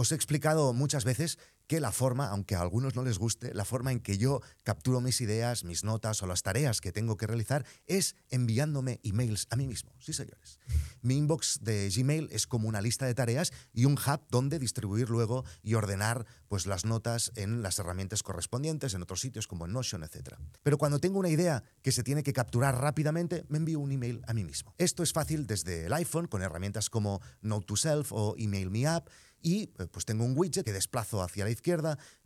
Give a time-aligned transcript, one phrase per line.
[0.00, 1.36] Os he explicado muchas veces
[1.70, 5.00] que la forma, aunque a algunos no les guste, la forma en que yo capturo
[5.00, 9.54] mis ideas, mis notas o las tareas que tengo que realizar es enviándome emails a
[9.56, 9.92] mí mismo.
[10.00, 10.58] Sí, señores.
[11.00, 15.10] Mi inbox de Gmail es como una lista de tareas y un hub donde distribuir
[15.10, 19.72] luego y ordenar pues, las notas en las herramientas correspondientes, en otros sitios como en
[19.72, 20.38] Notion, etc.
[20.64, 24.24] Pero cuando tengo una idea que se tiene que capturar rápidamente, me envío un email
[24.26, 24.74] a mí mismo.
[24.76, 28.92] Esto es fácil desde el iPhone con herramientas como Note to Self o Email Me
[28.92, 29.04] Up
[29.42, 31.59] y pues tengo un widget que desplazo hacia la izquierda,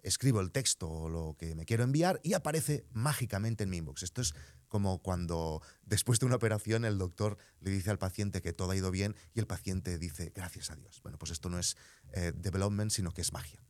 [0.03, 4.03] escribo el texto o lo que me quiero enviar y aparece mágicamente en mi inbox.
[4.03, 4.35] Esto es
[4.69, 8.77] como cuando después de una operación el doctor le dice al paciente que todo ha
[8.77, 11.01] ido bien y el paciente dice gracias a Dios.
[11.03, 11.77] Bueno, pues esto no es
[12.13, 13.63] eh, development, sino que es magia.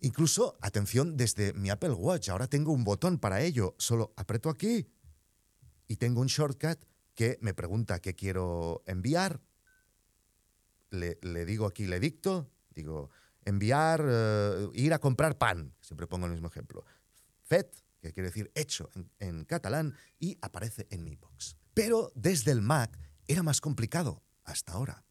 [0.00, 3.74] Incluso, atención, desde mi Apple Watch, ahora tengo un botón para ello.
[3.78, 4.86] Solo aprieto aquí
[5.88, 6.78] y tengo un shortcut
[7.14, 9.40] que me pregunta qué quiero enviar.
[10.90, 13.10] Le, le digo aquí, le dicto, Digo,
[13.48, 16.84] enviar, eh, ir a comprar pan, siempre pongo el mismo ejemplo.
[17.42, 21.56] Fet, que quiere decir hecho en, catalán, y aparece en mi box.
[21.74, 25.04] Pero desde el Mac era más complicado hasta ahora.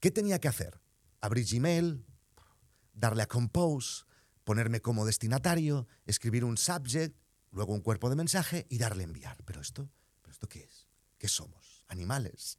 [0.00, 0.80] ¿Qué tenía que hacer?
[1.20, 2.04] Abrir Gmail,
[2.92, 4.04] darle a Compose,
[4.44, 7.16] ponerme como destinatario, escribir un subject,
[7.50, 9.42] luego un cuerpo de mensaje y darle enviar.
[9.44, 9.90] ¿Pero esto?
[10.22, 10.88] ¿Pero esto qué es?
[11.16, 11.84] ¿Qué somos?
[11.88, 12.58] ¿Animales?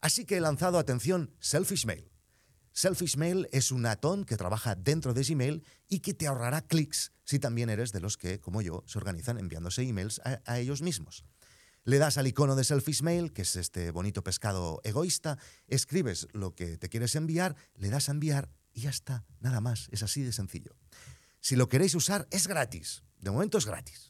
[0.00, 2.10] Así que he lanzado, atención, Selfish Mail.
[2.72, 7.12] Selfish Mail es un atón que trabaja dentro de Gmail y que te ahorrará clics
[7.24, 11.24] si también eres de los que, como yo, se organizan enviándose emails a, ellos mismos.
[11.84, 16.54] Le das al icono de Selfish Mail, que es este bonito pescado egoísta, escribes lo
[16.54, 20.22] que te quieres enviar, le das a enviar y ya está, nada más, es así
[20.22, 20.76] de sencillo.
[21.40, 24.09] Si lo queréis usar, es gratis, de momento es gratis.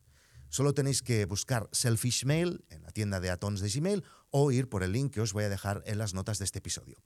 [0.50, 4.68] Solo tenéis que buscar Selfish Mail en la tienda de atones de Gmail o ir
[4.68, 6.96] por el link que os voy a dejar en las notas de este episodio.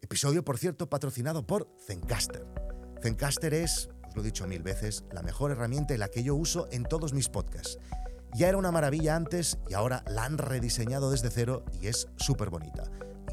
[0.00, 2.46] Episodio, por cierto, patrocinado por Zencaster.
[3.02, 6.36] Zencaster es, os lo he dicho mil veces, la mejor herramienta y la que yo
[6.36, 7.78] uso en todos mis podcasts.
[8.32, 12.48] Ya era una maravilla antes y ahora la han rediseñado desde cero y es súper
[12.48, 12.84] bonita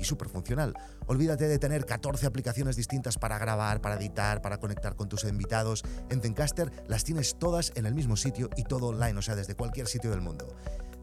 [0.01, 0.73] y súper funcional.
[1.06, 5.84] Olvídate de tener 14 aplicaciones distintas para grabar, para editar, para conectar con tus invitados.
[6.09, 9.56] En Zencaster las tienes todas en el mismo sitio y todo online, o sea, desde
[9.56, 10.47] cualquier sitio del mundo.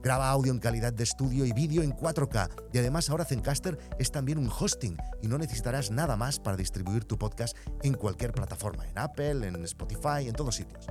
[0.02, 2.50] Graba audio en calidad de estudio y vídeo en 4K.
[2.72, 7.04] Y además ahora Zencaster es también un hosting y no necesitarás nada más para distribuir
[7.04, 10.86] tu podcast en cualquier plataforma, en Apple, en Spotify, en todos sitios.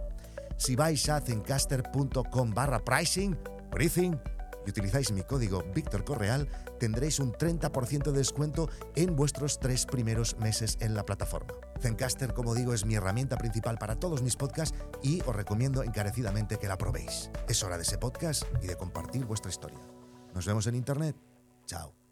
[0.57, 3.37] Si vais a zencaster.com barra pricing,
[3.71, 4.19] pricing,
[4.67, 10.37] y utilizáis mi código Víctor Correal, tendréis un 30% de descuento en vuestros tres primeros
[10.37, 11.53] meses en la plataforma.
[11.79, 16.57] Zencaster, como digo, es mi herramienta principal para todos mis podcasts y os recomiendo encarecidamente
[16.57, 17.31] que la probéis.
[17.47, 19.79] Es hora de ese podcast y de compartir vuestra historia.
[20.35, 21.15] Nos vemos en Internet.
[21.65, 22.06] Chao.